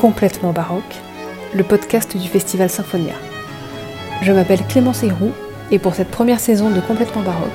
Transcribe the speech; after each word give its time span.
Complètement 0.00 0.52
baroque, 0.52 0.96
le 1.54 1.62
podcast 1.62 2.16
du 2.16 2.26
Festival 2.26 2.70
Symphonia. 2.70 3.12
Je 4.22 4.32
m'appelle 4.32 4.66
Clémence 4.66 5.02
Héroux 5.02 5.32
et 5.70 5.78
pour 5.78 5.94
cette 5.94 6.10
première 6.10 6.40
saison 6.40 6.70
de 6.70 6.80
Complètement 6.80 7.20
baroque, 7.20 7.50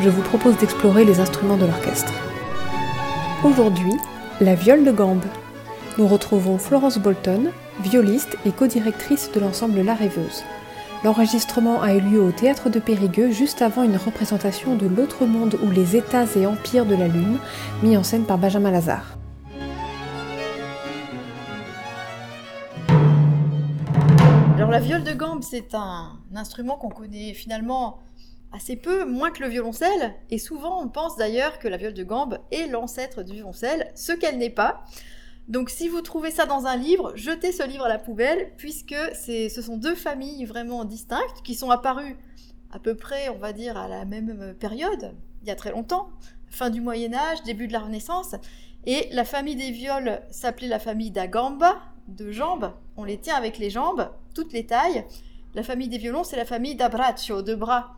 je 0.00 0.08
vous 0.08 0.22
propose 0.22 0.56
d'explorer 0.56 1.04
les 1.04 1.20
instruments 1.20 1.58
de 1.58 1.66
l'orchestre. 1.66 2.14
Aujourd'hui, 3.44 3.92
la 4.40 4.54
viole 4.54 4.82
de 4.82 4.92
gambe. 4.92 5.26
Nous 5.98 6.08
retrouvons 6.08 6.56
Florence 6.56 6.96
Bolton, 6.96 7.50
violiste 7.82 8.38
et 8.46 8.50
co-directrice 8.50 9.30
de 9.34 9.40
l'ensemble 9.40 9.82
La 9.82 9.92
Rêveuse. 9.92 10.42
L'enregistrement 11.04 11.82
a 11.82 11.92
eu 11.92 12.00
lieu 12.00 12.22
au 12.22 12.30
théâtre 12.30 12.70
de 12.70 12.78
Périgueux 12.78 13.30
juste 13.30 13.60
avant 13.60 13.82
une 13.82 13.98
représentation 13.98 14.74
de 14.74 14.86
L'autre 14.86 15.26
monde 15.26 15.58
ou 15.62 15.70
les 15.70 15.96
États 15.96 16.24
et 16.34 16.46
empires 16.46 16.86
de 16.86 16.96
la 16.96 17.08
Lune, 17.08 17.36
mis 17.82 17.98
en 17.98 18.02
scène 18.02 18.24
par 18.24 18.38
Benjamin 18.38 18.70
Lazare. 18.70 19.19
La 24.70 24.78
viole 24.78 25.02
de 25.02 25.12
gambe, 25.12 25.42
c'est 25.42 25.74
un, 25.74 26.20
instrument 26.32 26.76
qu'on 26.76 26.90
connaît 26.90 27.34
finalement 27.34 27.98
assez 28.52 28.76
peu, 28.76 29.04
moins 29.04 29.32
que 29.32 29.42
le 29.42 29.48
violoncelle, 29.48 30.14
et 30.30 30.38
souvent 30.38 30.80
on 30.80 30.88
pense 30.88 31.16
d'ailleurs 31.16 31.58
que 31.58 31.66
la 31.66 31.76
viole 31.76 31.92
de 31.92 32.04
gambe 32.04 32.38
est 32.52 32.68
l'ancêtre 32.68 33.24
du 33.24 33.32
violoncelle, 33.32 33.90
ce 33.96 34.12
qu'elle 34.12 34.38
n'est 34.38 34.48
pas. 34.48 34.84
Donc 35.48 35.70
si 35.70 35.88
vous 35.88 36.02
trouvez 36.02 36.30
ça 36.30 36.46
dans 36.46 36.66
un 36.66 36.76
livre, 36.76 37.12
jetez 37.16 37.50
ce 37.50 37.64
livre 37.66 37.84
à 37.84 37.88
la 37.88 37.98
poubelle, 37.98 38.52
puisque 38.58 38.94
ce 39.12 39.60
sont 39.60 39.76
deux 39.76 39.96
familles 39.96 40.44
vraiment 40.44 40.84
distinctes 40.84 41.42
qui 41.42 41.56
sont 41.56 41.70
apparues 41.70 42.16
à 42.70 42.78
peu 42.78 42.94
près, 42.94 43.28
on 43.28 43.38
va 43.38 43.52
dire, 43.52 43.76
à 43.76 43.88
la 43.88 44.04
même 44.04 44.54
période, 44.54 45.16
il 45.42 45.48
y 45.48 45.50
a 45.50 45.56
très 45.56 45.72
longtemps, 45.72 46.10
fin 46.48 46.70
du 46.70 46.80
Moyen 46.80 47.12
Âge, 47.12 47.42
début 47.42 47.66
de 47.66 47.72
la 47.72 47.80
Renaissance. 47.80 48.36
Et 48.86 49.08
la 49.10 49.24
famille 49.24 49.56
des 49.56 49.72
viols 49.72 50.22
s'appelait 50.30 50.68
la 50.68 50.78
famille 50.78 51.10
d'Agamba, 51.10 51.76
de 52.16 52.30
jambes. 52.30 52.72
On 52.96 53.04
les 53.04 53.18
tient 53.18 53.36
avec 53.36 53.58
les 53.58 53.70
jambes, 53.70 54.10
toutes 54.34 54.52
les 54.52 54.66
tailles. 54.66 55.04
La 55.54 55.62
famille 55.62 55.88
des 55.88 55.98
violons, 55.98 56.24
c'est 56.24 56.36
la 56.36 56.44
famille 56.44 56.74
d'Abraccio, 56.74 57.42
de 57.42 57.54
bras. 57.54 57.96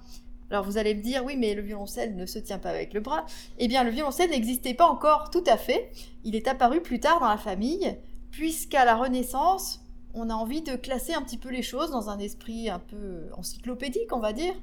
Alors 0.51 0.65
vous 0.65 0.77
allez 0.77 0.95
me 0.95 1.03
dire, 1.03 1.25
oui, 1.25 1.37
mais 1.37 1.55
le 1.55 1.63
violoncelle 1.63 2.15
ne 2.15 2.27
se 2.27 2.39
tient 2.39 2.59
pas 2.59 2.71
avec 2.71 2.93
le 2.93 3.01
bras. 3.01 3.25
Eh 3.59 3.69
bien, 3.69 3.85
le 3.85 3.91
violoncelle 3.91 4.31
n'existait 4.31 4.75
pas 4.75 4.87
encore 4.87 5.31
tout 5.31 5.45
à 5.47 5.57
fait. 5.57 5.91
Il 6.25 6.37
est 6.37 6.47
apparu 6.47 6.83
plus 6.83 7.01
tard 7.01 7.21
dans 7.21 7.29
la 7.29 7.39
famille, 7.39 7.97
puisqu'à 8.31 8.85
la 8.85 8.97
Renaissance, 8.97 9.81
on 10.15 10.29
a 10.29 10.35
envie 10.35 10.61
de 10.61 10.77
classer 10.77 11.15
un 11.15 11.23
petit 11.23 11.39
peu 11.39 11.49
les 11.49 11.63
choses 11.63 11.91
dans 11.91 12.11
un 12.11 12.19
esprit 12.19 12.69
un 12.69 12.81
peu 12.81 13.31
encyclopédique, 13.37 14.15
on 14.15 14.21
va 14.21 14.35
dire. 14.35 14.55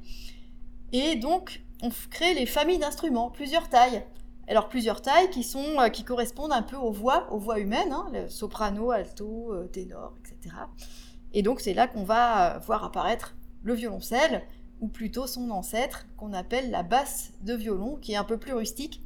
Et 0.92 1.16
donc, 1.16 1.64
on 1.82 1.90
crée 2.12 2.34
les 2.34 2.46
familles 2.46 2.80
d'instruments, 2.80 3.32
plusieurs 3.32 3.68
tailles. 3.68 4.04
Alors 4.50 4.68
plusieurs 4.68 5.04
tailles 5.04 5.30
euh, 5.30 5.90
qui 5.90 6.04
correspondent 6.04 6.52
un 6.52 6.64
peu 6.64 6.76
aux 6.76 6.92
voix, 6.92 7.32
aux 7.32 7.38
voix 7.38 7.60
humaines, 7.60 7.94
hein, 7.94 8.08
soprano, 8.30 8.90
alto, 8.90 9.54
euh, 9.54 9.68
ténor, 9.68 10.16
etc. 10.20 10.56
Et 11.34 11.44
donc 11.44 11.60
c'est 11.60 11.76
là 11.76 11.88
qu'on 11.88 12.04
va 12.04 12.56
euh, 12.56 12.58
voir 12.58 12.84
apparaître 12.84 13.36
le 13.62 13.76
violoncelle 13.76 14.42
ou 14.80 14.88
plutôt 14.88 15.28
son 15.28 15.52
ancêtre, 15.52 16.08
qu'on 16.18 16.34
appelle 16.34 16.72
la 16.72 16.82
basse 16.82 17.32
de 17.44 17.54
violon, 17.54 17.98
qui 17.98 18.14
est 18.14 18.16
un 18.16 18.24
peu 18.24 18.38
plus 18.38 18.54
rustique 18.54 19.04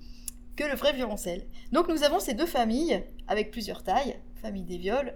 que 0.56 0.64
le 0.64 0.76
vrai 0.76 0.94
violoncelle. 0.94 1.46
Donc 1.74 1.90
nous 1.90 2.04
avons 2.04 2.20
ces 2.20 2.36
deux 2.36 2.46
familles, 2.46 3.04
avec 3.28 3.52
plusieurs 3.52 3.84
tailles, 3.84 4.16
famille 4.36 4.64
des 4.64 4.78
viols, 4.78 5.14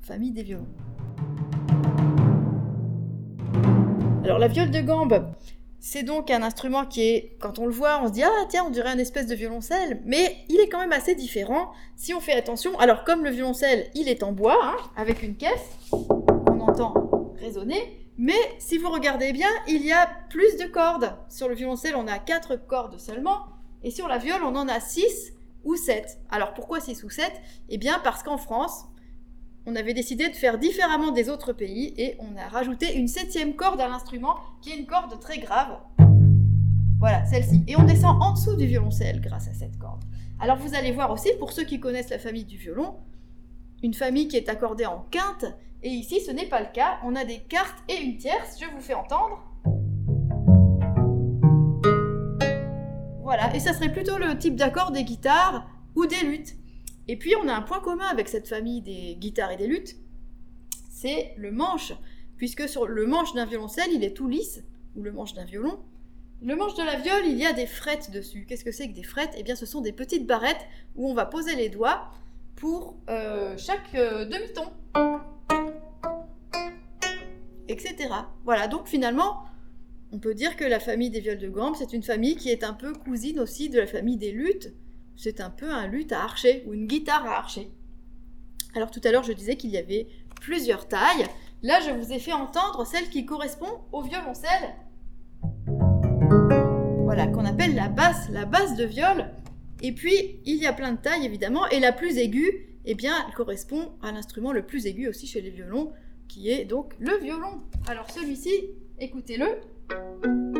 famille 0.00 0.32
des 0.32 0.42
violons. 0.42 0.66
Alors 4.24 4.38
la 4.38 4.48
viole 4.48 4.70
de 4.72 4.80
gambe, 4.80 5.32
c'est 5.80 6.02
donc 6.02 6.30
un 6.30 6.42
instrument 6.42 6.84
qui 6.84 7.02
est, 7.02 7.36
quand 7.40 7.58
on 7.58 7.66
le 7.66 7.72
voit, 7.72 8.00
on 8.02 8.08
se 8.08 8.12
dit 8.12 8.22
ah 8.22 8.44
tiens, 8.48 8.64
on 8.66 8.70
dirait 8.70 8.90
un 8.90 8.98
espèce 8.98 9.26
de 9.26 9.34
violoncelle, 9.34 10.02
mais 10.04 10.44
il 10.48 10.60
est 10.60 10.68
quand 10.68 10.78
même 10.78 10.92
assez 10.92 11.14
différent 11.14 11.72
si 11.96 12.12
on 12.12 12.20
fait 12.20 12.34
attention. 12.34 12.78
Alors 12.78 13.04
comme 13.04 13.24
le 13.24 13.30
violoncelle, 13.30 13.90
il 13.94 14.08
est 14.08 14.22
en 14.22 14.32
bois, 14.32 14.58
hein, 14.62 14.76
avec 14.96 15.22
une 15.22 15.36
caisse, 15.36 15.70
on 15.90 16.60
entend 16.60 17.32
résonner, 17.40 18.06
mais 18.18 18.38
si 18.58 18.76
vous 18.76 18.90
regardez 18.90 19.32
bien, 19.32 19.48
il 19.66 19.84
y 19.84 19.92
a 19.92 20.06
plus 20.28 20.58
de 20.58 20.66
cordes. 20.66 21.14
Sur 21.30 21.48
le 21.48 21.54
violoncelle, 21.54 21.96
on 21.96 22.06
a 22.06 22.18
4 22.18 22.56
cordes 22.56 22.98
seulement, 22.98 23.46
et 23.82 23.90
sur 23.90 24.06
la 24.06 24.18
viole, 24.18 24.42
on 24.44 24.56
en 24.56 24.68
a 24.68 24.80
6 24.80 25.32
ou 25.64 25.76
7. 25.76 26.18
Alors 26.30 26.52
pourquoi 26.52 26.80
6 26.80 27.02
ou 27.04 27.10
7 27.10 27.32
Eh 27.70 27.78
bien 27.78 27.98
parce 28.04 28.22
qu'en 28.22 28.36
France, 28.36 28.84
on 29.66 29.76
avait 29.76 29.94
décidé 29.94 30.28
de 30.28 30.34
faire 30.34 30.58
différemment 30.58 31.12
des 31.12 31.28
autres 31.28 31.52
pays, 31.52 31.94
et 31.96 32.16
on 32.20 32.36
a 32.36 32.48
rajouté 32.48 32.96
une 32.96 33.08
septième 33.08 33.54
corde 33.54 33.80
à 33.80 33.88
l'instrument, 33.88 34.36
qui 34.62 34.70
est 34.70 34.78
une 34.78 34.86
corde 34.86 35.18
très 35.20 35.38
grave. 35.38 35.78
Voilà, 36.98 37.24
celle-ci. 37.26 37.64
Et 37.66 37.76
on 37.76 37.84
descend 37.84 38.22
en 38.22 38.32
dessous 38.32 38.56
du 38.56 38.66
violoncelle 38.66 39.20
grâce 39.20 39.48
à 39.48 39.54
cette 39.54 39.78
corde. 39.78 40.04
Alors 40.38 40.56
vous 40.56 40.74
allez 40.74 40.92
voir 40.92 41.10
aussi, 41.10 41.30
pour 41.38 41.52
ceux 41.52 41.64
qui 41.64 41.80
connaissent 41.80 42.10
la 42.10 42.18
famille 42.18 42.44
du 42.44 42.56
violon, 42.56 42.96
une 43.82 43.94
famille 43.94 44.28
qui 44.28 44.36
est 44.36 44.48
accordée 44.48 44.86
en 44.86 45.06
quinte, 45.10 45.46
et 45.82 45.88
ici, 45.88 46.20
ce 46.20 46.30
n'est 46.30 46.46
pas 46.46 46.60
le 46.60 46.68
cas. 46.72 46.98
On 47.04 47.16
a 47.16 47.24
des 47.24 47.38
quartes 47.38 47.82
et 47.88 48.02
une 48.02 48.18
tierce. 48.18 48.58
Je 48.60 48.66
vous 48.66 48.82
fais 48.82 48.92
entendre. 48.92 49.42
Voilà, 53.22 53.54
et 53.54 53.60
ça 53.60 53.72
serait 53.72 53.90
plutôt 53.90 54.18
le 54.18 54.36
type 54.36 54.56
d'accord 54.56 54.90
des 54.90 55.04
guitares 55.04 55.66
ou 55.94 56.04
des 56.04 56.22
luttes. 56.22 56.56
Et 57.10 57.16
puis, 57.16 57.34
on 57.34 57.48
a 57.48 57.52
un 57.52 57.62
point 57.62 57.80
commun 57.80 58.06
avec 58.06 58.28
cette 58.28 58.46
famille 58.46 58.82
des 58.82 59.16
guitares 59.16 59.50
et 59.50 59.56
des 59.56 59.66
luttes, 59.66 59.96
c'est 60.88 61.34
le 61.36 61.50
manche. 61.50 61.92
Puisque 62.36 62.68
sur 62.68 62.86
le 62.86 63.04
manche 63.04 63.34
d'un 63.34 63.46
violoncelle, 63.46 63.90
il 63.92 64.04
est 64.04 64.16
tout 64.16 64.28
lisse, 64.28 64.62
ou 64.94 65.02
le 65.02 65.10
manche 65.10 65.34
d'un 65.34 65.44
violon. 65.44 65.80
Le 66.40 66.54
manche 66.54 66.76
de 66.76 66.84
la 66.84 66.94
viole, 67.00 67.26
il 67.26 67.36
y 67.36 67.44
a 67.44 67.52
des 67.52 67.66
frettes 67.66 68.12
dessus. 68.12 68.46
Qu'est-ce 68.46 68.64
que 68.64 68.70
c'est 68.70 68.88
que 68.88 68.94
des 68.94 69.02
frettes? 69.02 69.34
Eh 69.36 69.42
bien, 69.42 69.56
ce 69.56 69.66
sont 69.66 69.80
des 69.80 69.90
petites 69.90 70.24
barrettes 70.24 70.64
où 70.94 71.10
on 71.10 71.12
va 71.12 71.26
poser 71.26 71.56
les 71.56 71.68
doigts 71.68 72.12
pour 72.54 72.96
euh, 73.08 73.56
chaque 73.58 73.92
euh, 73.96 74.24
demi-ton 74.26 74.66
etc. 77.66 78.08
Voilà, 78.44 78.68
donc 78.68 78.86
finalement, 78.86 79.46
on 80.12 80.20
peut 80.20 80.34
dire 80.34 80.54
que 80.54 80.64
la 80.64 80.78
famille 80.78 81.10
des 81.10 81.20
viols 81.20 81.38
de 81.38 81.48
gambe, 81.48 81.74
c'est 81.76 81.92
une 81.92 82.04
famille 82.04 82.36
qui 82.36 82.50
est 82.50 82.62
un 82.62 82.72
peu 82.72 82.92
cousine 82.92 83.40
aussi 83.40 83.68
de 83.68 83.80
la 83.80 83.88
famille 83.88 84.16
des 84.16 84.30
luttes. 84.30 84.72
C'est 85.22 85.42
un 85.42 85.50
peu 85.50 85.70
un 85.70 85.86
luth 85.86 86.12
à 86.12 86.22
archer 86.22 86.64
ou 86.66 86.72
une 86.72 86.86
guitare 86.86 87.26
à 87.26 87.36
archer. 87.36 87.70
Alors 88.74 88.90
tout 88.90 89.02
à 89.04 89.12
l'heure, 89.12 89.22
je 89.22 89.34
disais 89.34 89.56
qu'il 89.56 89.68
y 89.68 89.76
avait 89.76 90.06
plusieurs 90.40 90.88
tailles. 90.88 91.26
Là, 91.62 91.78
je 91.86 91.90
vous 91.90 92.10
ai 92.10 92.18
fait 92.18 92.32
entendre 92.32 92.86
celle 92.86 93.10
qui 93.10 93.26
correspond 93.26 93.82
au 93.92 94.00
violoncelle. 94.00 94.76
Voilà, 97.04 97.26
qu'on 97.26 97.44
appelle 97.44 97.74
la 97.74 97.90
basse, 97.90 98.30
la 98.30 98.46
basse 98.46 98.76
de 98.76 98.84
viol. 98.84 99.26
Et 99.82 99.92
puis, 99.92 100.40
il 100.46 100.56
y 100.56 100.66
a 100.66 100.72
plein 100.72 100.92
de 100.92 100.98
tailles, 100.98 101.26
évidemment, 101.26 101.68
et 101.68 101.80
la 101.80 101.92
plus 101.92 102.16
aiguë, 102.16 102.78
eh 102.86 102.94
bien, 102.94 103.12
elle 103.28 103.34
correspond 103.34 103.92
à 104.02 104.12
l'instrument 104.12 104.52
le 104.52 104.64
plus 104.64 104.86
aigu 104.86 105.06
aussi 105.06 105.26
chez 105.26 105.42
les 105.42 105.50
violons, 105.50 105.92
qui 106.28 106.48
est 106.48 106.64
donc 106.64 106.94
le 106.98 107.18
violon. 107.18 107.60
Alors 107.88 108.10
celui-ci, 108.10 108.70
écoutez-le. 108.98 110.59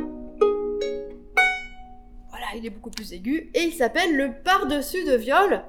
Voilà, 2.50 2.62
il 2.62 2.66
est 2.66 2.71
beaucoup 2.71 2.91
plus 2.91 3.12
aigu. 3.12 3.50
Et 3.55 3.62
il 3.62 3.72
s'appelle 3.72 4.16
le 4.16 4.33
par-dessus 4.43 5.05
de 5.05 5.15
viol. 5.15 5.62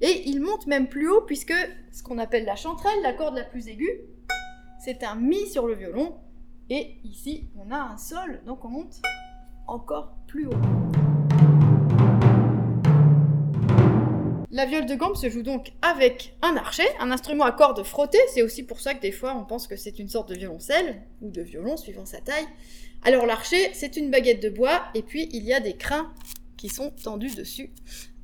Et 0.00 0.28
il 0.28 0.40
monte 0.40 0.66
même 0.66 0.88
plus 0.88 1.08
haut 1.08 1.22
puisque 1.22 1.54
ce 1.90 2.02
qu'on 2.02 2.18
appelle 2.18 2.44
la 2.44 2.56
chanterelle, 2.56 3.00
la 3.02 3.12
corde 3.12 3.36
la 3.36 3.44
plus 3.44 3.68
aiguë, 3.68 4.00
c'est 4.78 5.02
un 5.02 5.16
mi 5.16 5.46
sur 5.48 5.66
le 5.66 5.74
violon. 5.74 6.16
Et 6.70 6.98
ici 7.04 7.48
on 7.56 7.72
a 7.72 7.78
un 7.78 7.98
sol. 7.98 8.40
Donc 8.46 8.64
on 8.64 8.68
monte 8.68 9.00
encore 9.66 10.14
plus 10.26 10.46
haut. 10.46 11.07
La 14.50 14.64
viole 14.64 14.86
de 14.86 14.94
gambe 14.94 15.14
se 15.14 15.28
joue 15.28 15.42
donc 15.42 15.72
avec 15.82 16.34
un 16.40 16.56
archet, 16.56 16.88
un 17.00 17.10
instrument 17.10 17.44
à 17.44 17.52
cordes 17.52 17.84
frottées. 17.84 18.18
C'est 18.32 18.40
aussi 18.40 18.62
pour 18.62 18.80
ça 18.80 18.94
que 18.94 19.02
des 19.02 19.12
fois 19.12 19.34
on 19.36 19.44
pense 19.44 19.66
que 19.66 19.76
c'est 19.76 19.98
une 19.98 20.08
sorte 20.08 20.30
de 20.30 20.34
violoncelle 20.34 21.02
ou 21.20 21.30
de 21.30 21.42
violon 21.42 21.76
suivant 21.76 22.06
sa 22.06 22.22
taille. 22.22 22.46
Alors 23.04 23.26
l'archet, 23.26 23.70
c'est 23.74 23.98
une 23.98 24.10
baguette 24.10 24.42
de 24.42 24.48
bois 24.48 24.84
et 24.94 25.02
puis 25.02 25.28
il 25.32 25.44
y 25.44 25.52
a 25.52 25.60
des 25.60 25.74
crins 25.74 26.10
qui 26.56 26.70
sont 26.70 26.90
tendus 27.04 27.36
dessus. 27.36 27.68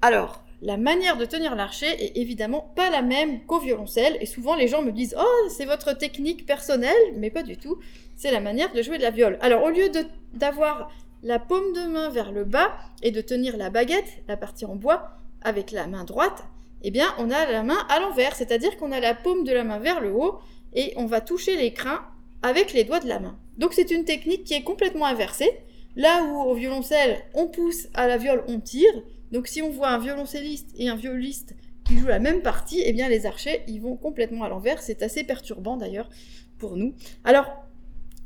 Alors, 0.01 0.45
la 0.63 0.79
manière 0.79 1.19
de 1.19 1.27
tenir 1.27 1.55
l'archet 1.57 2.03
est 2.03 2.17
évidemment 2.17 2.73
pas 2.75 2.89
la 2.89 3.03
même 3.03 3.45
qu'au 3.45 3.61
violoncelle 3.61 4.17
et 4.23 4.27
souvent 4.27 4.55
les 4.55 4.67
gens 4.67 4.81
me 4.81 4.93
disent 4.93 5.15
"Oh, 5.19 5.49
c'est 5.51 5.67
votre 5.67 5.93
technique 5.93 6.47
personnelle", 6.47 7.13
mais 7.17 7.29
pas 7.29 7.43
du 7.43 7.59
tout. 7.59 7.79
C'est 8.17 8.31
la 8.31 8.41
manière 8.41 8.73
de 8.73 8.81
jouer 8.81 8.97
de 8.97 9.03
la 9.03 9.11
viole. 9.11 9.37
Alors 9.43 9.63
au 9.63 9.69
lieu 9.69 9.91
d'avoir 10.33 10.91
la 11.23 11.39
paume 11.39 11.75
de 11.75 11.87
main 11.87 12.09
vers 12.09 12.33
le 12.33 12.45
bas 12.45 12.73
et 13.03 13.11
de 13.11 13.21
tenir 13.21 13.59
la 13.59 13.69
baguette, 13.69 14.23
la 14.27 14.39
partie 14.39 14.65
en 14.65 14.75
bois, 14.75 15.19
avec 15.45 15.71
la 15.71 15.87
main 15.87 16.05
droite, 16.05 16.45
eh 16.83 16.91
bien, 16.91 17.15
on 17.19 17.31
a 17.31 17.51
la 17.51 17.63
main 17.63 17.79
à 17.89 18.01
l'envers, 18.01 18.37
c'est-à-dire 18.37 18.77
qu'on 18.77 18.93
a 18.93 19.01
la 19.01 19.15
paume 19.15 19.45
de 19.45 19.53
la 19.53 19.65
main 19.65 19.79
vers 19.79 20.01
le 20.01 20.13
haut 20.13 20.39
et 20.75 20.93
on 20.97 21.07
va 21.07 21.21
toucher 21.21 21.57
les 21.57 21.73
crins 21.73 22.05
avec 22.43 22.73
les 22.73 22.85
doigts 22.85 23.01
de 23.01 23.09
la 23.09 23.21
main. 23.21 23.39
Donc 23.57 23.73
c'est 23.73 23.91
une 23.91 24.05
technique 24.05 24.45
qui 24.45 24.55
est 24.55 24.63
complètement 24.63 25.07
inversée. 25.07 25.51
Là 25.97 26.25
où 26.25 26.43
au 26.43 26.55
violoncelle, 26.55 27.19
on 27.35 27.47
pousse, 27.47 27.89
à 27.95 28.07
la 28.07 28.19
viole, 28.19 28.45
on 28.49 28.61
tire. 28.61 28.93
Donc 29.33 29.47
si 29.47 29.63
on 29.63 29.71
voit 29.71 29.89
un 29.89 29.99
violoncelliste 29.99 30.71
et 30.77 30.89
un 30.89 30.97
violiste 30.97 31.55
qui 31.87 31.97
jouent 31.97 32.09
la 32.09 32.19
même 32.19 32.43
partie, 32.43 32.83
eh 32.85 32.93
bien 32.93 33.09
les 33.09 33.27
archers, 33.27 33.63
ils 33.67 33.81
vont 33.81 33.97
complètement 33.97 34.45
à 34.45 34.49
l'envers. 34.49 34.83
C'est 34.83 35.03
assez 35.03 35.25
perturbant 35.25 35.77
d'ailleurs 35.77 36.11
pour 36.59 36.77
nous. 36.77 36.95
Alors, 37.25 37.47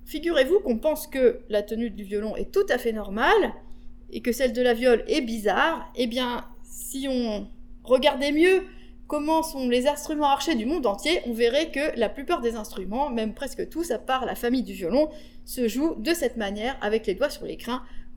figurez-vous 0.07 0.61
qu'on 0.61 0.79
pense 0.79 1.07
que 1.07 1.41
la 1.49 1.63
tenue 1.63 1.91
du 1.91 2.05
violon 2.05 2.35
est 2.37 2.51
tout 2.53 2.67
à 2.69 2.79
fait 2.79 2.93
normale 2.93 3.53
et 4.11 4.21
que 4.21 4.33
celle 4.33 4.53
de 4.53 4.63
la 4.63 4.75
viole 4.75 5.05
est 5.07 5.21
bizarre. 5.21 5.93
Eh 5.97 6.07
bien, 6.07 6.45
si 6.69 7.07
on 7.09 7.49
regardait 7.83 8.33
mieux 8.33 8.63
comment 9.07 9.43
sont 9.43 9.69
les 9.69 9.87
instruments 9.87 10.29
archers 10.29 10.55
du 10.55 10.67
monde 10.67 10.87
entier, 10.87 11.21
on 11.27 11.33
verrait 11.33 11.71
que 11.71 11.99
la 11.99 12.09
plupart 12.09 12.43
des 12.43 12.55
instruments, 12.55 13.09
même 13.09 13.35
presque 13.35 13.69
tous, 13.71 13.91
à 13.91 13.99
part 13.99 14.27
la 14.27 14.35
famille 14.35 14.63
du 14.63 14.75
violon, 14.75 15.09
se 15.45 15.67
jouent 15.67 15.95
de 15.97 16.13
cette 16.13 16.37
manière, 16.37 16.77
avec 16.83 17.07
les 17.07 17.15
doigts 17.15 17.31
sur 17.31 17.47
les 17.47 17.59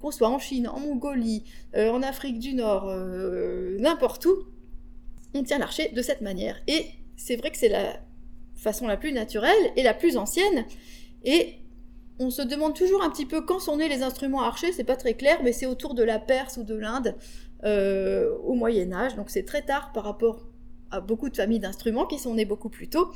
qu'on 0.02 0.12
soit 0.12 0.28
en 0.28 0.40
Chine, 0.40 0.68
en 0.68 0.80
Mongolie, 0.80 1.44
euh, 1.76 1.92
en 1.92 2.02
Afrique 2.02 2.40
du 2.40 2.54
Nord, 2.54 2.90
euh, 2.90 3.78
n'importe 3.80 4.26
où, 4.26 4.36
on 5.34 5.44
tient 5.44 5.60
l'archer 5.60 5.90
de 5.90 6.02
cette 6.02 6.22
manière. 6.22 6.58
Et 6.68 6.86
c'est 7.16 7.38
vrai 7.38 7.52
que 7.52 7.58
c'est 7.58 7.70
la 7.70 8.02
façon 8.56 8.86
la 8.86 8.98
plus 8.98 9.14
naturelle 9.14 9.72
et 9.78 9.84
la 9.84 9.94
plus 9.94 10.18
ancienne. 10.18 10.66
Et 11.24 11.56
on 12.20 12.30
se 12.30 12.42
demande 12.42 12.76
toujours 12.76 13.02
un 13.02 13.10
petit 13.10 13.26
peu 13.26 13.42
quand 13.42 13.60
sont 13.60 13.78
nés 13.78 13.90
les 13.90 14.04
instruments 14.04 14.42
archers, 14.42 14.74
c'est 14.74 14.84
pas 14.84 14.98
très 14.98 15.14
clair, 15.14 15.40
mais 15.44 15.54
c'est 15.54 15.66
autour 15.66 15.94
de 15.94 16.04
la 16.04 16.20
Perse 16.20 16.58
ou 16.58 16.64
de 16.64 16.76
l'Inde 16.76 17.16
euh, 17.64 18.36
au 18.44 18.54
Moyen 18.54 18.92
Âge, 18.92 19.16
donc 19.16 19.30
c'est 19.30 19.46
très 19.46 19.62
tard 19.62 19.92
par 19.94 20.04
rapport 20.04 20.48
à 20.90 21.00
beaucoup 21.00 21.30
de 21.30 21.36
familles 21.36 21.60
d'instruments 21.60 22.06
qui 22.06 22.20
sont 22.20 22.36
nés 22.36 22.46
beaucoup 22.46 22.70
plus 22.70 22.90
tôt. 22.90 23.12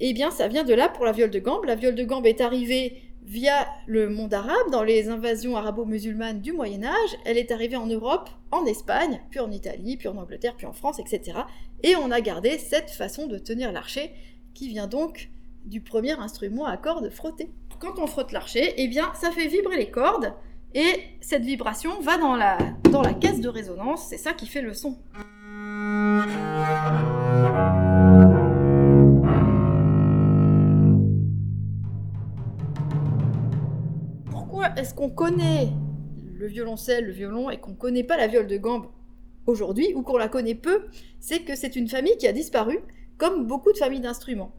Eh 0.00 0.12
bien, 0.12 0.30
ça 0.30 0.48
vient 0.48 0.64
de 0.64 0.74
là 0.74 0.88
pour 0.88 1.04
la 1.04 1.12
viole 1.12 1.30
de 1.30 1.38
gambe. 1.38 1.64
La 1.64 1.76
viole 1.76 1.94
de 1.94 2.04
gambe 2.04 2.26
est 2.26 2.40
arrivée 2.40 3.00
via 3.24 3.66
le 3.86 4.10
monde 4.10 4.34
arabe, 4.34 4.70
dans 4.70 4.82
les 4.82 5.08
invasions 5.08 5.56
arabo-musulmanes 5.56 6.40
du 6.40 6.52
Moyen 6.52 6.84
Âge. 6.84 7.16
Elle 7.24 7.38
est 7.38 7.50
arrivée 7.50 7.76
en 7.76 7.86
Europe, 7.86 8.28
en 8.50 8.66
Espagne, 8.66 9.20
puis 9.30 9.40
en 9.40 9.50
Italie, 9.50 9.96
puis 9.96 10.08
en 10.08 10.16
Angleterre, 10.16 10.54
puis 10.56 10.66
en 10.66 10.72
France, 10.72 10.98
etc. 10.98 11.38
Et 11.82 11.96
on 11.96 12.10
a 12.10 12.20
gardé 12.20 12.58
cette 12.58 12.90
façon 12.90 13.26
de 13.26 13.38
tenir 13.38 13.72
l'archer, 13.72 14.10
qui 14.52 14.68
vient 14.68 14.86
donc 14.86 15.30
du 15.64 15.80
premier 15.80 16.12
instrument 16.12 16.66
à 16.66 16.76
cordes 16.76 17.10
frottées. 17.10 17.50
Quand 17.80 17.98
on 17.98 18.06
frotte 18.06 18.32
l'archer, 18.32 18.74
eh 18.76 18.88
bien, 18.88 19.12
ça 19.14 19.30
fait 19.30 19.48
vibrer 19.48 19.76
les 19.76 19.90
cordes, 19.90 20.32
et 20.74 21.00
cette 21.20 21.44
vibration 21.44 22.00
va 22.00 22.18
dans 22.18 22.34
la, 22.34 22.58
dans 22.90 23.00
la 23.00 23.14
caisse 23.14 23.40
de 23.40 23.48
résonance, 23.48 24.08
c'est 24.08 24.18
ça 24.18 24.32
qui 24.32 24.46
fait 24.46 24.60
le 24.60 24.74
son. 24.74 24.98
Pourquoi 34.30 34.74
est-ce 34.76 34.94
qu'on 34.94 35.10
connaît 35.10 35.68
le 36.36 36.46
violoncelle, 36.48 37.06
le 37.06 37.12
violon, 37.12 37.50
et 37.50 37.58
qu'on 37.58 37.70
ne 37.70 37.76
connaît 37.76 38.02
pas 38.02 38.16
la 38.16 38.26
viole 38.26 38.48
de 38.48 38.56
gambe 38.56 38.86
aujourd'hui, 39.46 39.92
ou 39.94 40.02
qu'on 40.02 40.16
la 40.16 40.28
connaît 40.28 40.56
peu 40.56 40.86
C'est 41.20 41.40
que 41.40 41.54
c'est 41.54 41.76
une 41.76 41.88
famille 41.88 42.16
qui 42.18 42.26
a 42.26 42.32
disparu, 42.32 42.80
comme 43.16 43.46
beaucoup 43.46 43.72
de 43.72 43.78
familles 43.78 44.00
d'instruments. 44.00 44.52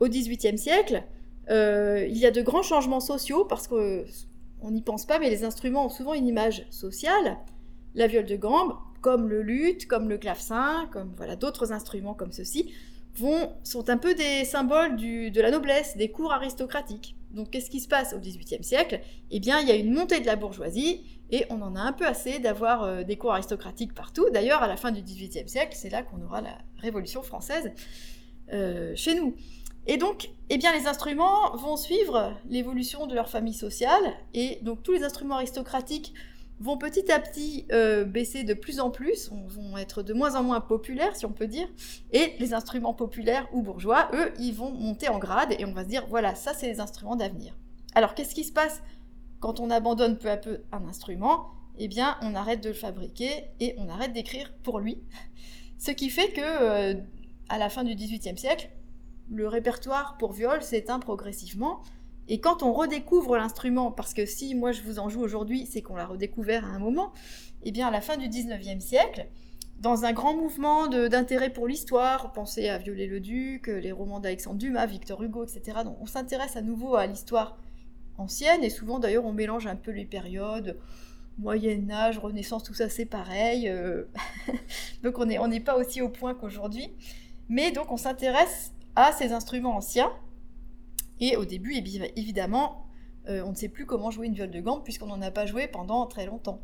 Au 0.00 0.08
XVIIIe 0.08 0.58
siècle, 0.58 1.02
euh, 1.48 2.06
il 2.08 2.18
y 2.18 2.26
a 2.26 2.30
de 2.30 2.42
grands 2.42 2.62
changements 2.62 3.00
sociaux, 3.00 3.46
parce 3.46 3.66
qu'on 4.60 4.70
n'y 4.70 4.82
pense 4.82 5.06
pas, 5.06 5.18
mais 5.18 5.30
les 5.30 5.44
instruments 5.44 5.86
ont 5.86 5.90
souvent 5.90 6.14
une 6.14 6.26
image 6.26 6.66
sociale. 6.70 7.38
La 7.94 8.06
viole 8.06 8.26
de 8.26 8.36
gambe, 8.36 8.74
comme 9.00 9.28
le 9.28 9.42
luth, 9.42 9.86
comme 9.86 10.08
le 10.08 10.18
clavecin, 10.18 10.88
comme 10.92 11.14
voilà 11.16 11.36
d'autres 11.36 11.72
instruments 11.72 12.14
comme 12.14 12.32
ceci, 12.32 12.72
sont 13.62 13.88
un 13.88 13.96
peu 13.96 14.14
des 14.14 14.44
symboles 14.44 14.96
de 14.96 15.40
la 15.40 15.50
noblesse, 15.50 15.96
des 15.96 16.10
cours 16.10 16.32
aristocratiques. 16.32 17.16
Donc 17.30 17.50
qu'est-ce 17.50 17.70
qui 17.70 17.80
se 17.80 17.88
passe 17.88 18.14
au 18.14 18.18
XVIIIe 18.18 18.64
siècle? 18.64 19.00
Eh 19.30 19.40
bien, 19.40 19.60
il 19.60 19.68
y 19.68 19.70
a 19.70 19.74
une 19.74 19.92
montée 19.92 20.20
de 20.20 20.26
la 20.26 20.36
bourgeoisie 20.36 21.02
et 21.30 21.44
on 21.50 21.60
en 21.62 21.74
a 21.76 21.80
un 21.80 21.92
peu 21.92 22.06
assez 22.06 22.38
d'avoir 22.38 22.82
euh, 22.82 23.02
des 23.02 23.16
cours 23.16 23.32
aristocratiques 23.32 23.94
partout. 23.94 24.26
D'ailleurs, 24.32 24.62
à 24.62 24.68
la 24.68 24.76
fin 24.76 24.92
du 24.92 25.02
XVIIIe 25.02 25.48
siècle, 25.48 25.72
c'est 25.74 25.90
là 25.90 26.02
qu'on 26.02 26.22
aura 26.22 26.40
la 26.40 26.58
Révolution 26.78 27.22
française 27.22 27.72
euh, 28.52 28.92
chez 28.94 29.14
nous. 29.14 29.34
Et 29.86 29.98
donc, 29.98 30.30
eh 30.50 30.58
bien, 30.58 30.72
les 30.76 30.86
instruments 30.86 31.54
vont 31.56 31.76
suivre 31.76 32.34
l'évolution 32.48 33.06
de 33.06 33.14
leur 33.14 33.28
famille 33.28 33.54
sociale 33.54 34.02
et 34.34 34.58
donc 34.62 34.82
tous 34.82 34.92
les 34.92 35.04
instruments 35.04 35.36
aristocratiques 35.36 36.12
vont 36.58 36.78
petit 36.78 37.10
à 37.12 37.20
petit 37.20 37.66
euh, 37.70 38.04
baisser 38.04 38.42
de 38.42 38.54
plus 38.54 38.80
en 38.80 38.90
plus, 38.90 39.30
vont 39.30 39.76
être 39.76 40.02
de 40.02 40.14
moins 40.14 40.34
en 40.36 40.42
moins 40.42 40.60
populaires, 40.60 41.14
si 41.14 41.26
on 41.26 41.32
peut 41.32 41.46
dire, 41.46 41.68
et 42.12 42.32
les 42.38 42.54
instruments 42.54 42.94
populaires 42.94 43.46
ou 43.52 43.62
bourgeois, 43.62 44.08
eux, 44.14 44.32
ils 44.38 44.54
vont 44.54 44.70
monter 44.70 45.08
en 45.08 45.18
grade, 45.18 45.54
et 45.58 45.64
on 45.66 45.72
va 45.72 45.84
se 45.84 45.88
dire, 45.88 46.06
voilà, 46.08 46.34
ça 46.34 46.54
c'est 46.54 46.66
les 46.66 46.80
instruments 46.80 47.16
d'avenir. 47.16 47.54
Alors, 47.94 48.14
qu'est-ce 48.14 48.34
qui 48.34 48.44
se 48.44 48.52
passe 48.52 48.82
quand 49.40 49.60
on 49.60 49.70
abandonne 49.70 50.18
peu 50.18 50.30
à 50.30 50.36
peu 50.36 50.62
un 50.72 50.86
instrument? 50.86 51.48
Eh 51.78 51.88
bien, 51.88 52.16
on 52.22 52.34
arrête 52.34 52.62
de 52.62 52.68
le 52.68 52.74
fabriquer 52.74 53.44
et 53.60 53.74
on 53.78 53.88
arrête 53.88 54.14
d'écrire 54.14 54.50
pour 54.62 54.80
lui. 54.80 55.02
Ce 55.78 55.90
qui 55.90 56.08
fait 56.08 56.32
que, 56.32 56.40
euh, 56.40 56.94
à 57.50 57.58
la 57.58 57.68
fin 57.68 57.84
du 57.84 57.94
XVIIIe 57.94 58.38
siècle, 58.38 58.70
le 59.30 59.48
répertoire 59.48 60.16
pour 60.18 60.32
viol 60.32 60.62
s'éteint 60.62 60.98
progressivement, 60.98 61.82
et 62.28 62.40
quand 62.40 62.62
on 62.62 62.72
redécouvre 62.72 63.36
l'instrument, 63.36 63.92
parce 63.92 64.12
que 64.12 64.26
si 64.26 64.54
moi 64.54 64.72
je 64.72 64.82
vous 64.82 64.98
en 64.98 65.08
joue 65.08 65.20
aujourd'hui, 65.20 65.66
c'est 65.66 65.80
qu'on 65.80 65.96
l'a 65.96 66.06
redécouvert 66.06 66.64
à 66.64 66.68
un 66.68 66.78
moment, 66.78 67.12
et 67.62 67.68
eh 67.68 67.72
bien 67.72 67.86
à 67.86 67.90
la 67.90 68.00
fin 68.00 68.16
du 68.16 68.28
19e 68.28 68.80
siècle, 68.80 69.26
dans 69.80 70.04
un 70.04 70.12
grand 70.12 70.34
mouvement 70.34 70.88
d'intérêt 70.88 71.50
pour 71.50 71.68
l'histoire, 71.68 72.32
pensez 72.32 72.68
à 72.68 72.78
Viollet-le-Duc, 72.78 73.66
les 73.66 73.92
romans 73.92 74.20
d'Alexandre 74.20 74.56
Dumas, 74.56 74.86
Victor 74.86 75.22
Hugo, 75.22 75.44
etc. 75.44 75.78
Donc 75.84 75.98
on 76.00 76.06
s'intéresse 76.06 76.56
à 76.56 76.62
nouveau 76.62 76.96
à 76.96 77.06
l'histoire 77.06 77.58
ancienne, 78.18 78.64
et 78.64 78.70
souvent 78.70 78.98
d'ailleurs 78.98 79.24
on 79.24 79.32
mélange 79.32 79.66
un 79.66 79.76
peu 79.76 79.90
les 79.90 80.06
périodes, 80.06 80.78
Moyen 81.38 81.90
Âge, 81.90 82.18
Renaissance, 82.18 82.64
tout 82.64 82.74
ça 82.74 82.88
c'est 82.88 83.04
pareil. 83.04 83.68
Euh. 83.68 84.04
donc 85.02 85.18
on 85.18 85.26
n'est 85.26 85.60
pas 85.60 85.76
aussi 85.76 86.00
au 86.00 86.08
point 86.08 86.34
qu'aujourd'hui. 86.34 86.90
Mais 87.48 87.70
donc 87.70 87.92
on 87.92 87.96
s'intéresse 87.96 88.72
à 88.96 89.12
ces 89.12 89.32
instruments 89.32 89.76
anciens, 89.76 90.10
et 91.20 91.36
au 91.36 91.44
début, 91.44 91.74
évidemment, 92.16 92.86
euh, 93.28 93.42
on 93.44 93.50
ne 93.50 93.54
sait 93.54 93.68
plus 93.68 93.86
comment 93.86 94.10
jouer 94.10 94.26
une 94.26 94.34
viole 94.34 94.50
de 94.50 94.60
gambe 94.60 94.82
puisqu'on 94.84 95.06
n'en 95.06 95.22
a 95.22 95.30
pas 95.30 95.46
joué 95.46 95.66
pendant 95.66 96.06
très 96.06 96.26
longtemps. 96.26 96.62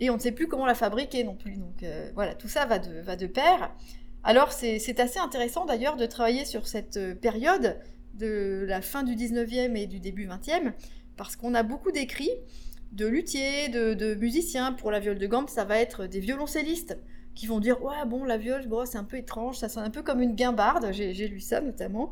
Et 0.00 0.10
on 0.10 0.14
ne 0.14 0.20
sait 0.20 0.32
plus 0.32 0.46
comment 0.46 0.66
la 0.66 0.74
fabriquer 0.74 1.24
non 1.24 1.34
plus. 1.34 1.56
Donc 1.56 1.82
euh, 1.82 2.10
voilà, 2.14 2.34
tout 2.34 2.48
ça 2.48 2.66
va 2.66 2.78
de, 2.78 3.00
va 3.00 3.16
de 3.16 3.26
pair. 3.26 3.74
Alors 4.22 4.52
c'est 4.52 5.00
assez 5.00 5.18
intéressant 5.18 5.66
d'ailleurs 5.66 5.96
de 5.96 6.06
travailler 6.06 6.44
sur 6.44 6.66
cette 6.66 6.96
euh, 6.96 7.14
période 7.14 7.78
de 8.14 8.64
la 8.68 8.80
fin 8.80 9.02
du 9.02 9.16
19e 9.16 9.76
et 9.76 9.86
du 9.86 10.00
début 10.00 10.26
20e 10.26 10.72
parce 11.16 11.36
qu'on 11.36 11.54
a 11.54 11.62
beaucoup 11.62 11.90
d'écrits 11.90 12.30
de 12.92 13.06
luthiers, 13.06 13.68
de, 13.68 14.14
musiciens. 14.14 14.72
Pour 14.72 14.90
la 14.92 15.00
viole 15.00 15.18
de 15.18 15.26
gambe, 15.26 15.48
ça 15.48 15.64
va 15.64 15.78
être 15.78 16.06
des 16.06 16.20
violoncellistes 16.20 16.96
qui 17.34 17.46
vont 17.46 17.60
dire 17.60 17.82
Ouais, 17.82 18.04
bon, 18.06 18.24
la 18.24 18.36
viole, 18.36 18.66
c'est 18.86 18.98
un 18.98 19.04
peu 19.04 19.16
étrange, 19.16 19.58
ça 19.58 19.68
sonne 19.68 19.84
un 19.84 19.90
peu 19.90 20.02
comme 20.02 20.20
une 20.20 20.34
guimbarde. 20.34 20.92
J'ai 20.92 21.28
lu 21.28 21.40
ça 21.40 21.60
notamment. 21.60 22.10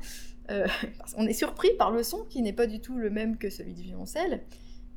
Euh, 0.51 0.67
on 1.17 1.27
est 1.27 1.33
surpris 1.33 1.71
par 1.79 1.91
le 1.91 2.03
son 2.03 2.25
qui 2.25 2.43
n'est 2.43 2.53
pas 2.53 2.67
du 2.67 2.81
tout 2.81 2.97
le 2.97 3.11
même 3.11 3.39
que 3.39 3.51
celui 3.51 3.75
du 3.75 3.83
violoncelle. 3.83 4.43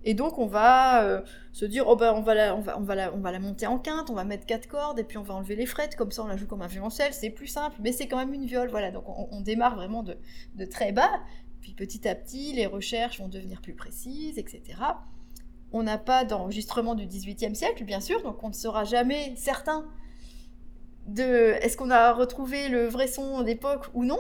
Et 0.08 0.13
donc 0.13 0.38
on 0.38 0.46
va 0.46 1.03
euh, 1.03 1.22
se 1.51 1.65
dire 1.65 1.88
oh 1.88 1.96
ben 1.96 2.13
on 2.13 2.22
va 2.22 2.36
la 2.36 2.55
on 2.55 2.62
va 2.62 2.77
on 2.77 2.84
va 2.84 3.12
on 3.12 3.20
va 3.20 3.32
la 3.32 3.39
monter 3.39 3.65
en 3.65 3.79
quinte, 3.79 4.12
on 4.12 4.13
va 4.13 4.24
mettre 4.24 4.46
quatre 4.46 4.67
cordes 4.67 5.00
et 5.00 5.03
puis 5.03 5.17
on 5.17 5.24
va 5.24 5.34
enlever 5.34 5.55
les 5.55 5.65
frettes 5.65 5.96
comme 5.96 6.12
ça 6.12 6.24
on 6.24 6.27
la 6.27 6.38
joue 6.38 6.46
comme 6.46 6.62
un 6.62 6.67
violoncelle, 6.67 7.12
c'est 7.12 7.32
plus 7.32 7.48
simple 7.48 7.75
mais 7.79 7.91
c'est 7.91 8.08
quand 8.08 8.17
même 8.17 8.32
une 8.32 8.46
viole 8.46 8.70
voilà 8.70 8.91
donc 8.91 9.03
on, 9.08 9.41
démarre 9.41 9.75
vraiment 9.75 10.03
de, 10.03 10.15
très 10.65 10.91
bas 10.91 11.10
puis 11.60 11.74
petit 11.74 12.08
à 12.08 12.13
petit 12.13 12.53
les 12.53 12.67
recherches 12.67 13.20
vont 13.20 13.29
devenir 13.29 13.62
plus 13.62 13.74
précises 13.74 14.38
etc. 14.38 14.62
On 15.72 15.82
n'a 15.82 15.98
pas 15.98 16.24
d'enregistrement 16.24 16.94
du 16.94 17.08
XVIIIe 17.08 17.55
siècle 17.55 17.84
bien 17.84 18.00
sûr 18.00 18.22
donc 18.22 18.44
on 18.44 18.50
ne 18.50 18.53
sera 18.53 18.84
jamais 18.84 19.34
certain 19.36 19.88
de 21.07 21.55
est-ce 21.62 21.77
qu'on 21.77 21.91
a 21.91 22.13
retrouvé 22.13 22.69
le 22.69 22.88
vrai 22.88 23.07
son 23.07 23.41
d'époque 23.41 23.85
ou 23.93 24.05
non 24.05 24.19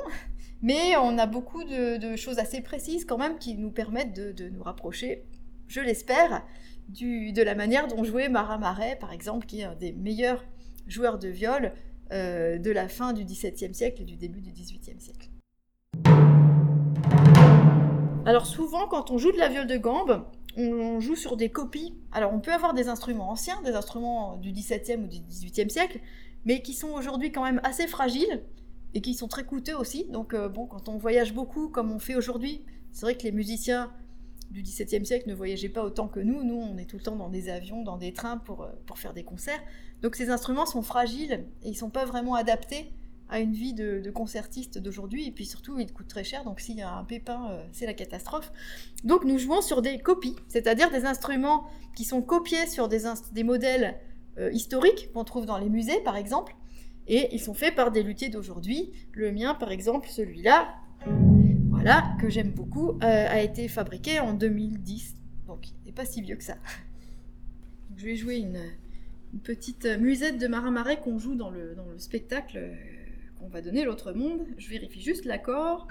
mais 0.61 0.95
on 0.97 1.17
a 1.19 1.27
beaucoup 1.27 1.63
de, 1.63 2.15
choses 2.15 2.39
assez 2.39 2.61
précises 2.61 3.05
quand 3.05 3.19
même 3.19 3.37
qui 3.37 3.55
nous 3.55 3.69
permettent 3.69 4.13
de, 4.13 4.49
nous 4.49 4.63
rapprocher, 4.63 5.23
je 5.67 5.79
l'espère, 5.79 6.43
de 6.89 7.41
la 7.43 7.53
manière 7.53 7.87
dont 7.87 8.03
jouait 8.03 8.29
Marat 8.29 8.57
Marais, 8.57 8.97
par 8.99 9.11
exemple, 9.11 9.45
qui 9.45 9.61
est 9.61 9.65
un 9.65 9.75
des 9.75 9.91
meilleurs 9.91 10.43
joueurs 10.87 11.19
de 11.19 11.27
viol 11.27 11.71
euh, 12.11 12.57
de 12.57 12.71
la 12.71 12.87
fin 12.87 13.13
du 13.13 13.25
XVIIe 13.25 13.75
siècle 13.75 14.01
et 14.01 14.05
du 14.05 14.15
début 14.15 14.41
du 14.41 14.51
XVIIIe 14.51 14.99
siècle. 14.99 15.29
Alors 18.25 18.47
souvent, 18.47 18.87
quand 18.87 19.11
on 19.11 19.19
joue 19.19 19.31
de 19.31 19.37
la 19.37 19.49
viole 19.49 19.67
de 19.67 19.77
gambe, 19.77 20.25
on 20.57 20.99
joue 20.99 21.15
sur 21.15 21.37
des 21.37 21.49
copies. 21.49 21.95
Alors 22.11 22.33
on 22.33 22.39
peut 22.39 22.53
avoir 22.53 22.73
des 22.73 22.87
instruments 22.87 23.29
anciens, 23.29 23.61
des 23.63 23.73
instruments 23.73 24.37
du 24.37 24.51
XVIIe 24.51 25.03
ou 25.03 25.07
du 25.07 25.19
XVIIIe 25.19 25.69
siècle, 25.69 25.99
mais 26.45 26.61
qui 26.61 26.73
sont 26.73 26.89
aujourd'hui 26.89 27.31
quand 27.31 27.43
même 27.43 27.59
assez 27.63 27.87
fragiles 27.87 28.43
et 28.93 29.01
qui 29.01 29.13
sont 29.13 29.27
très 29.27 29.43
coûteux 29.43 29.75
aussi. 29.75 30.05
Donc 30.05 30.33
euh, 30.33 30.47
bon, 30.47 30.67
quand 30.67 30.87
on 30.87 30.97
voyage 30.97 31.33
beaucoup 31.33 31.69
comme 31.69 31.91
on 31.91 31.99
fait 31.99 32.15
aujourd'hui, 32.15 32.63
c'est 32.91 33.05
vrai 33.05 33.17
que 33.17 33.23
les 33.23 33.31
musiciens 33.31 33.91
du 34.51 34.61
XVIIe 34.61 35.05
siècle 35.05 35.27
ne 35.27 35.33
voyageaient 35.33 35.69
pas 35.69 35.83
autant 35.83 36.07
que 36.07 36.19
nous. 36.19 36.43
Nous, 36.43 36.55
on 36.55 36.77
est 36.77 36.85
tout 36.85 36.97
le 36.97 37.03
temps 37.03 37.15
dans 37.15 37.29
des 37.29 37.49
avions, 37.49 37.83
dans 37.83 37.97
des 37.97 38.13
trains 38.13 38.37
pour, 38.37 38.63
euh, 38.63 38.69
pour 38.85 38.99
faire 38.99 39.13
des 39.13 39.23
concerts. 39.23 39.61
Donc 40.01 40.15
ces 40.15 40.29
instruments 40.29 40.65
sont 40.65 40.81
fragiles 40.81 41.45
et 41.63 41.69
ils 41.69 41.75
sont 41.75 41.89
pas 41.89 42.05
vraiment 42.05 42.35
adaptés 42.35 42.93
à 43.27 43.39
une 43.39 43.53
vie 43.53 43.73
de, 43.73 44.09
concertiste 44.11 44.77
d'aujourd'hui. 44.77 45.27
Et 45.27 45.31
puis 45.31 45.45
surtout, 45.45 45.79
ils 45.79 45.91
coûtent 45.91 46.07
très 46.07 46.23
cher. 46.23 46.43
Donc 46.43 46.59
s'il 46.59 46.77
y 46.77 46.81
a 46.81 46.91
un 46.91 47.03
pépin, 47.03 47.49
euh, 47.49 47.65
c'est 47.71 47.85
la 47.85 47.93
catastrophe. 47.93 48.51
Donc 49.03 49.25
nous 49.25 49.37
jouons 49.37 49.61
sur 49.61 49.81
des 49.81 49.99
copies, 49.99 50.35
c'est-à-dire 50.47 50.91
des 50.91 51.05
instruments 51.05 51.65
qui 51.95 52.03
sont 52.03 52.21
copiés 52.21 52.67
sur 52.67 52.87
des, 52.87 53.03
des 53.33 53.43
modèles 53.43 53.99
historiques 54.51 55.11
qu'on 55.13 55.23
trouve 55.23 55.45
dans 55.45 55.57
les 55.57 55.69
musées, 55.69 56.01
par 56.03 56.17
exemple 56.17 56.55
et 57.07 57.33
ils 57.33 57.39
sont 57.39 57.53
faits 57.53 57.75
par 57.75 57.91
des 57.91 58.03
luthiers 58.03 58.29
d'aujourd'hui. 58.29 58.91
Le 59.13 59.31
mien, 59.31 59.53
par 59.53 59.71
exemple, 59.71 60.07
celui-là, 60.09 60.75
voilà, 61.69 62.15
que 62.19 62.29
j'aime 62.29 62.51
beaucoup, 62.51 62.91
euh, 62.91 63.27
a 63.29 63.41
été 63.41 63.67
fabriqué 63.67 64.19
en 64.19 64.33
2010. 64.33 65.15
Donc, 65.47 65.69
il 65.69 65.73
n'est 65.85 65.91
pas 65.91 66.05
si 66.05 66.21
vieux 66.21 66.35
que 66.35 66.43
ça. 66.43 66.57
je 67.97 68.05
vais 68.05 68.15
jouer 68.15 68.37
une, 68.37 68.59
petite 69.43 69.85
musette 69.99 70.37
de 70.37 70.47
marin 70.47 70.71
marais 70.71 71.01
qu'on 71.01 71.19
joue 71.19 71.35
dans 71.35 71.49
le, 71.49 71.75
dans 71.75 71.85
le 71.91 71.99
spectacle 71.99 72.57
euh, 72.57 72.73
qu'on 73.37 73.49
va 73.49 73.61
donner 73.61 73.83
l'autre 73.83 74.13
monde. 74.13 74.47
Je 74.57 74.69
vérifie 74.69 75.01
juste 75.01 75.25
l'accord. 75.25 75.89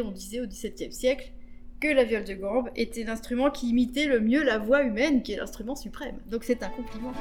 On 0.00 0.10
disait 0.10 0.40
au 0.40 0.46
XVIIe 0.46 0.92
siècle 0.92 1.32
que 1.80 1.88
la 1.88 2.04
viole 2.04 2.24
de 2.24 2.34
gambe 2.34 2.70
était 2.76 3.04
l'instrument 3.04 3.50
qui 3.50 3.68
imitait 3.68 4.06
le 4.06 4.20
mieux 4.20 4.42
la 4.42 4.58
voix 4.58 4.82
humaine, 4.82 5.22
qui 5.22 5.32
est 5.32 5.36
l'instrument 5.36 5.74
suprême. 5.74 6.16
Donc 6.30 6.44
c'est 6.44 6.62
un 6.62 6.68
compliment. 6.68 7.12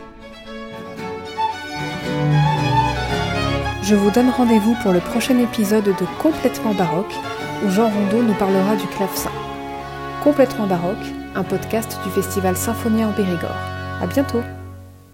Je 3.84 3.96
vous 3.96 4.12
donne 4.12 4.30
rendez-vous 4.30 4.76
pour 4.82 4.94
le 4.94 5.00
prochain 5.00 5.38
épisode 5.40 5.84
de 5.84 6.22
Complètement 6.22 6.74
baroque, 6.74 7.14
où 7.66 7.70
Jean 7.70 7.90
Rondeau 7.90 8.24
nous 8.24 8.34
parlera 8.36 8.78
du 8.78 8.88
clavecin. 8.88 9.32
Complètement 10.24 10.68
baroque, 10.68 11.06
un 11.36 11.44
podcast 11.44 11.98
du 12.06 12.10
festival 12.12 12.56
Symphonia 12.56 13.10
en 13.10 13.14
Périgord. 13.14 13.58
À 14.02 14.08
bientôt! 14.08 14.42